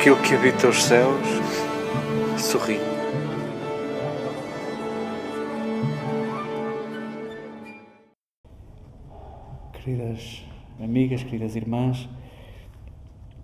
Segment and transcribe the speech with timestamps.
[0.00, 1.28] aquilo que habita os céus
[2.38, 2.78] sorri.
[9.74, 10.42] Queridas
[10.80, 12.08] amigas, queridas irmãs,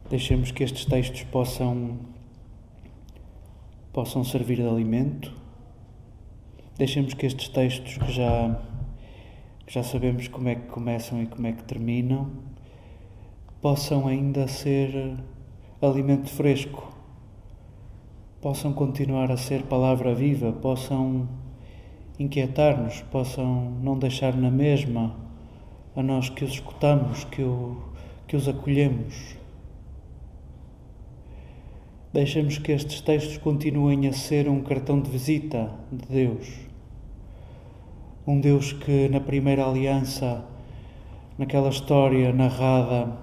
[0.08, 1.98] deixemos que estes textos possam
[3.92, 5.34] possam servir de alimento.
[6.78, 8.62] Deixemos que estes textos que já
[9.66, 12.30] que já sabemos como é que começam e como é que terminam,
[13.60, 15.18] possam ainda ser
[15.80, 16.92] alimento fresco,
[18.40, 21.28] possam continuar a ser palavra viva, possam
[22.18, 25.14] inquietar-nos, possam não deixar na mesma
[25.94, 27.76] a nós que os escutamos, que, o,
[28.26, 29.36] que os acolhemos.
[32.12, 36.66] Deixemos que estes textos continuem a ser um cartão de visita de Deus
[38.26, 40.44] um Deus que na primeira aliança,
[41.38, 43.16] naquela história narrada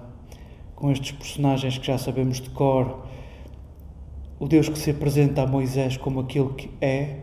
[0.74, 3.06] com estes personagens que já sabemos de cor,
[4.38, 7.20] o Deus que se apresenta a Moisés como aquele que é,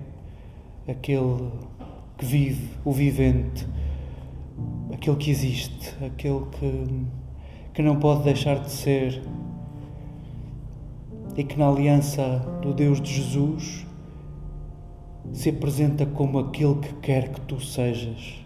[0.88, 1.50] aquele
[2.18, 3.68] que vive, o vivente,
[4.94, 7.06] aquele que existe, aquele que,
[7.74, 9.22] que não pode deixar de ser,
[11.36, 13.86] e que na aliança do Deus de Jesus
[15.34, 18.40] se apresenta como aquele que quer que tu sejas.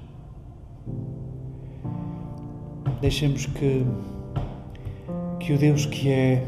[3.01, 3.85] Deixemos que,
[5.45, 6.43] que o Deus que é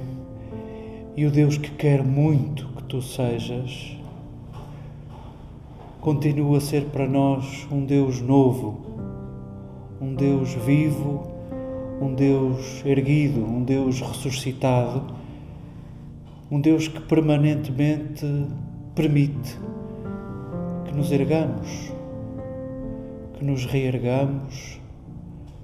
[1.16, 3.96] e o Deus que quer muito que tu sejas
[6.02, 8.82] continue a ser para nós um Deus novo,
[10.02, 11.28] um Deus vivo,
[12.02, 15.14] um Deus erguido, um Deus ressuscitado,
[16.50, 18.26] um Deus que permanentemente
[18.96, 19.60] permite
[20.98, 21.94] nos ergamos,
[23.36, 24.82] que nos reergamos,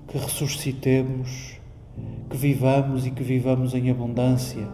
[0.07, 1.62] que ressuscitemos,
[2.29, 4.67] que vivamos e que vivamos em abundância.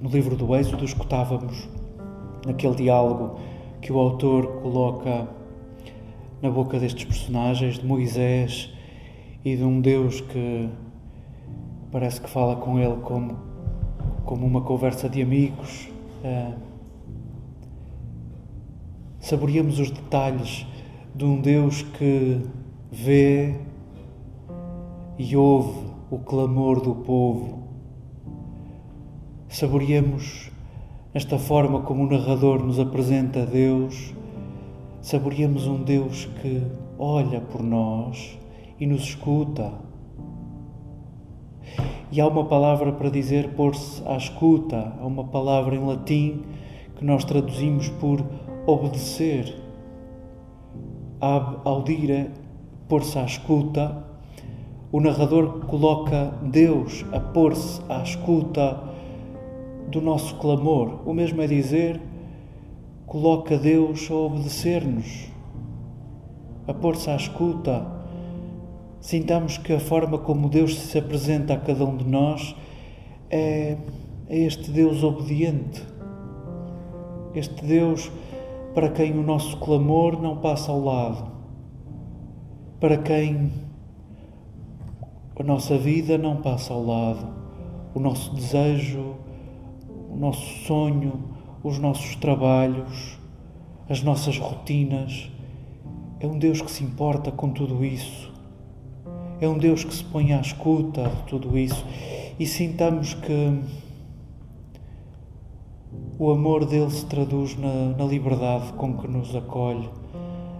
[0.00, 1.68] No livro do Êxodo escutávamos
[2.44, 3.38] naquele diálogo
[3.80, 5.28] que o autor coloca
[6.40, 8.72] na boca destes personagens, de Moisés
[9.44, 10.68] e de um Deus que
[11.90, 13.52] parece que fala com ele como
[14.24, 15.88] como uma conversa de amigos.
[16.24, 16.71] Uh,
[19.22, 20.66] saboreamos os detalhes
[21.14, 22.42] de um Deus que
[22.90, 23.54] vê
[25.18, 27.62] e ouve o clamor do povo.
[29.48, 30.50] Saboreamos
[31.14, 34.12] esta forma como o narrador nos apresenta a Deus.
[35.00, 36.62] Saboreamos um Deus que
[36.98, 38.38] olha por nós
[38.78, 39.72] e nos escuta
[42.12, 46.42] e há uma palavra para dizer pôr-se à escuta, há uma palavra em latim
[46.94, 48.22] que nós traduzimos por
[48.66, 49.54] obedecer.
[51.20, 52.30] Ab audire,
[52.88, 54.04] pôr-se à escuta.
[54.90, 58.82] O narrador coloca Deus a pôr-se à escuta
[59.88, 61.00] do nosso clamor.
[61.06, 62.00] O mesmo é dizer,
[63.06, 65.28] coloca Deus a obedecer-nos,
[66.66, 68.02] a pôr-se à escuta
[69.02, 72.54] Sintamos que a forma como Deus se apresenta a cada um de nós
[73.28, 73.76] é,
[74.28, 75.82] é este Deus obediente.
[77.34, 78.12] Este Deus
[78.74, 81.30] para quem o nosso clamor não passa ao lado,
[82.80, 83.52] para quem
[85.38, 87.26] a nossa vida não passa ao lado,
[87.94, 89.16] o nosso desejo,
[90.10, 91.20] o nosso sonho,
[91.62, 93.18] os nossos trabalhos,
[93.88, 95.30] as nossas rotinas.
[96.20, 98.32] É um Deus que se importa com tudo isso
[99.44, 101.84] é um Deus que se põe à escuta de tudo isso
[102.38, 103.58] e sintamos que
[106.22, 109.90] o amor dele se traduz na, na liberdade com que nos acolhe,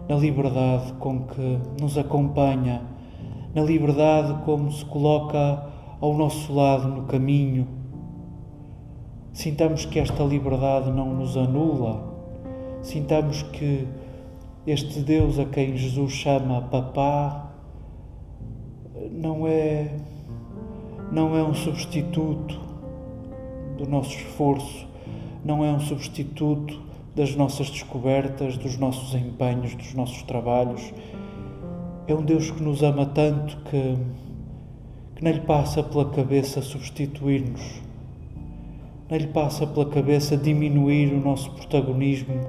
[0.09, 2.83] na liberdade com que nos acompanha,
[3.55, 5.65] na liberdade como se coloca
[6.01, 7.69] ao nosso lado no caminho.
[9.33, 12.13] Sintamos que esta liberdade não nos anula,
[12.83, 13.87] sintamos que
[14.67, 17.53] este Deus a quem Jesus chama Papá
[19.13, 19.97] não é
[21.13, 22.59] não é um substituto
[23.79, 24.91] do nosso esforço,
[25.45, 26.81] não é um substituto
[27.15, 30.93] das nossas descobertas, dos nossos empenhos, dos nossos trabalhos.
[32.07, 33.97] É um Deus que nos ama tanto que,
[35.17, 37.83] que não lhe passa pela cabeça substituir-nos,
[39.11, 42.41] não lhe passa pela cabeça diminuir o nosso protagonismo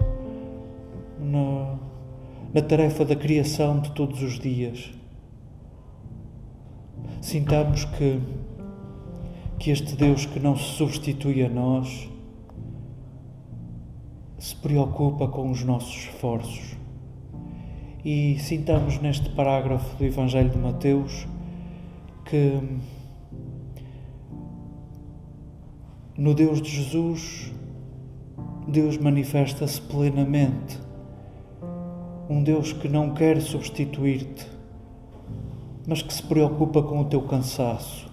[1.20, 1.76] na,
[2.54, 4.94] na tarefa da criação de todos os dias
[7.24, 8.20] sintamos que,
[9.58, 12.10] que este Deus que não se substitui a nós
[14.44, 16.76] se preocupa com os nossos esforços
[18.04, 21.26] e sintamos neste parágrafo do Evangelho de Mateus
[22.26, 22.60] que
[26.18, 27.54] no Deus de Jesus,
[28.68, 30.78] Deus manifesta-se plenamente.
[32.30, 34.46] Um Deus que não quer substituir-te,
[35.88, 38.12] mas que se preocupa com o teu cansaço.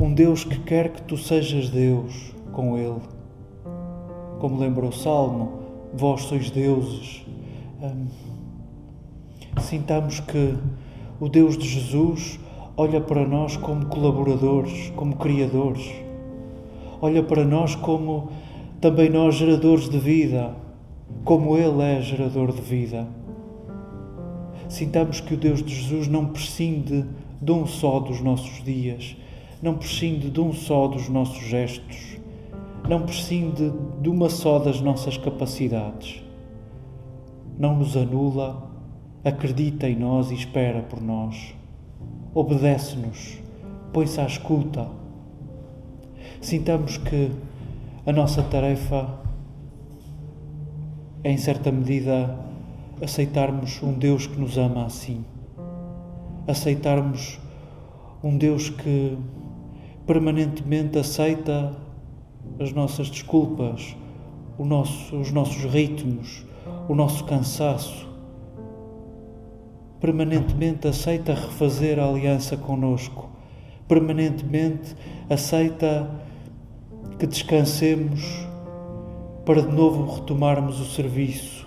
[0.00, 3.19] Um Deus que quer que tu sejas Deus com Ele.
[4.40, 5.52] Como lembra o Salmo,
[5.92, 7.26] vós sois deuses.
[7.82, 8.06] Hum,
[9.60, 10.56] sintamos que
[11.20, 12.40] o Deus de Jesus
[12.74, 15.86] olha para nós como colaboradores, como criadores.
[17.02, 18.30] Olha para nós como
[18.80, 20.56] também nós geradores de vida,
[21.22, 23.06] como Ele é gerador de vida.
[24.70, 27.04] Sintamos que o Deus de Jesus não prescinde
[27.42, 29.14] de um só dos nossos dias,
[29.60, 32.09] não prescinde de um só dos nossos gestos,
[32.90, 33.72] não prescinde
[34.02, 36.24] de uma só das nossas capacidades.
[37.56, 38.68] Não nos anula,
[39.24, 41.54] acredita em nós e espera por nós.
[42.34, 43.38] Obedece-nos,
[43.92, 44.88] põe-se à escuta.
[46.40, 47.30] Sintamos que
[48.04, 49.20] a nossa tarefa
[51.22, 52.36] é, em certa medida,
[53.00, 55.24] aceitarmos um Deus que nos ama assim,
[56.44, 57.38] aceitarmos
[58.20, 59.16] um Deus que
[60.04, 61.88] permanentemente aceita
[62.58, 63.96] as nossas desculpas,
[64.58, 66.44] nosso, os nossos ritmos,
[66.88, 68.08] o nosso cansaço,
[70.00, 73.28] permanentemente aceita refazer a aliança conosco,
[73.86, 74.94] permanentemente
[75.28, 76.10] aceita
[77.18, 78.46] que descansemos
[79.44, 81.66] para de novo retomarmos o serviço,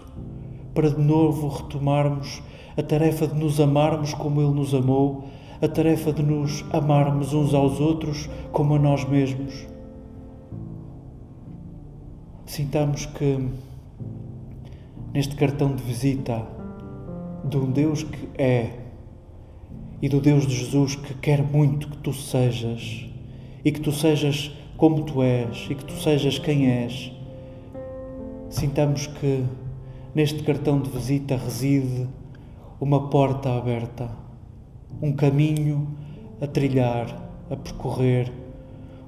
[0.73, 2.41] para de novo retomarmos
[2.77, 5.25] a tarefa de nos amarmos como Ele nos amou,
[5.61, 9.72] a tarefa de nos amarmos uns aos outros como a nós mesmos.
[12.53, 13.49] Sintamos que
[15.11, 16.45] neste cartão de visita
[17.43, 18.69] de um Deus que é
[19.99, 23.07] e do Deus de Jesus que quer muito que tu sejas
[23.65, 27.11] e que tu sejas como tu és e que tu sejas quem és.
[28.51, 29.43] Sintamos que
[30.13, 32.07] Neste cartão de visita reside
[32.79, 34.11] uma porta aberta,
[35.01, 35.87] um caminho
[36.39, 37.07] a trilhar,
[37.49, 38.31] a percorrer,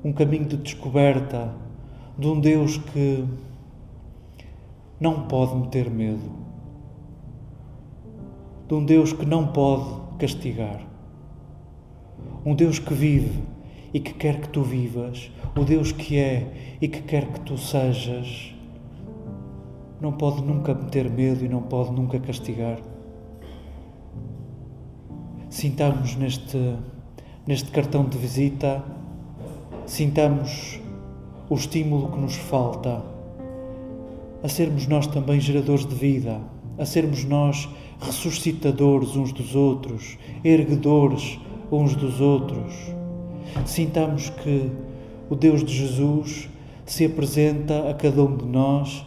[0.04, 1.54] um caminho de descoberta
[2.18, 3.26] de um Deus que
[5.00, 6.32] não pode meter medo,
[8.68, 10.82] de um Deus que não pode castigar,
[12.46, 13.44] um Deus que vive
[13.94, 17.58] e que quer que tu vivas, o Deus que é e que quer que tu
[17.58, 18.54] sejas
[20.00, 22.80] não pode nunca meter medo e não pode nunca castigar.
[25.50, 26.76] Sintamos neste,
[27.48, 28.84] neste cartão de visita,
[29.86, 30.80] sintamos
[31.50, 33.04] o estímulo que nos falta
[34.44, 36.40] a sermos nós também geradores de vida,
[36.78, 37.68] a sermos nós
[38.00, 41.40] ressuscitadores uns dos outros, erguedores
[41.72, 42.74] uns dos outros.
[43.66, 44.70] Sintamos que
[45.30, 46.48] o Deus de Jesus
[46.86, 49.04] se apresenta a cada um de nós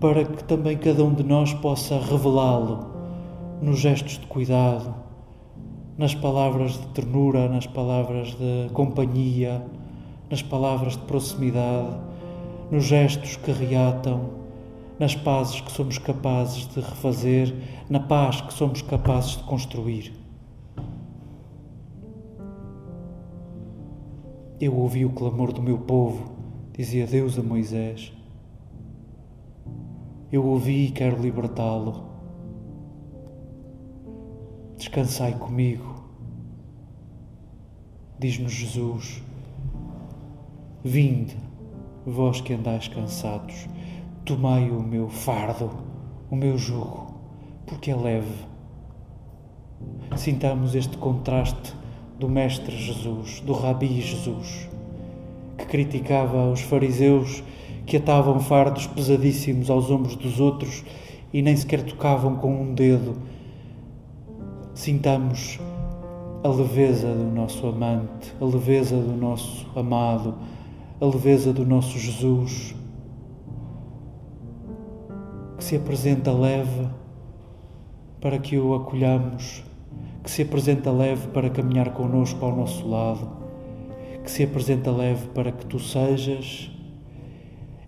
[0.00, 2.90] para que também cada um de nós possa revelá-lo
[3.60, 4.92] nos gestos de cuidado,
[5.96, 9.64] nas palavras de ternura, nas palavras de companhia,
[10.32, 11.96] nas palavras de proximidade,
[12.72, 14.30] nos gestos que reatam,
[14.98, 17.54] nas pazes que somos capazes de refazer,
[17.88, 20.12] na paz que somos capazes de construir.
[24.60, 26.32] Eu ouvi o clamor do meu povo,
[26.76, 28.12] dizia Deus a Moisés
[30.32, 32.06] eu ouvi e quero libertá-lo.
[34.78, 36.04] Descansai comigo,
[38.18, 39.22] diz-nos Jesus.
[40.84, 41.36] Vinde,
[42.04, 43.68] vós que andais cansados,
[44.24, 45.70] tomai o meu fardo,
[46.28, 47.14] o meu jugo,
[47.64, 48.34] porque é leve.
[50.16, 51.72] Sintamos este contraste
[52.18, 54.68] do Mestre Jesus, do Rabi Jesus,
[55.56, 57.44] que criticava os fariseus
[57.86, 60.82] que atavam fardos pesadíssimos aos ombros dos outros
[61.32, 63.18] e nem sequer tocavam com um dedo.
[64.74, 65.60] Sintamos
[66.42, 70.34] a leveza do nosso amante, a leveza do nosso amado,
[71.02, 72.76] a leveza do nosso Jesus,
[75.58, 76.88] que se apresenta leve
[78.20, 79.64] para que o acolhamos,
[80.22, 83.28] que se apresenta leve para caminhar conosco ao nosso lado,
[84.22, 86.70] que se apresenta leve para que tu sejas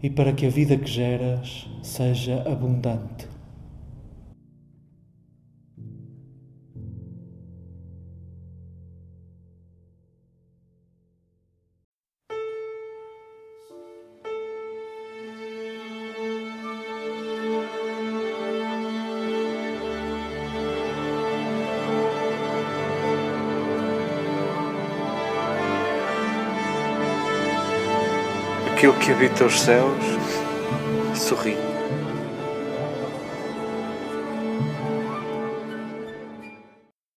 [0.02, 3.34] e para que a vida que geras seja abundante.
[28.85, 30.05] Aquilo que habita os céus
[31.14, 31.74] sorri.